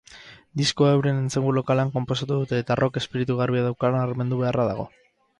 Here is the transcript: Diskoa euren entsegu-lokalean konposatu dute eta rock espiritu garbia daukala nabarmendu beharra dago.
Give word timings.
Diskoa 0.59 0.93
euren 0.93 1.17
entsegu-lokalean 1.23 1.91
konposatu 1.97 2.37
dute 2.43 2.61
eta 2.63 2.77
rock 2.79 2.97
espiritu 3.01 3.35
garbia 3.41 3.65
daukala 3.67 3.99
nabarmendu 4.01 4.41
beharra 4.41 4.65
dago. 4.71 4.87